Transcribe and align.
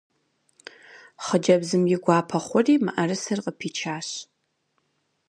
Хъыджэбзым 1.25 1.83
и 1.95 1.97
гуапэ 2.03 2.37
хъури 2.45 2.75
мыӏэрысэр 2.85 3.39
къыпичащ. 3.45 4.07